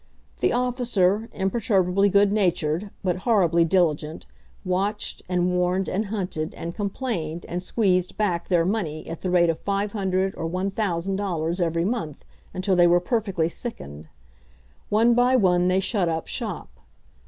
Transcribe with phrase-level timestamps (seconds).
[0.39, 4.25] The officer, imperturbably good natured, but horribly diligent,
[4.65, 9.51] watched, and warned, and hunted, and complained, and squeezed back their money at the rate
[9.51, 14.07] of $500 or $1,000 every month, until they were perfectly sickened.
[14.89, 16.79] One by one they shut up shop.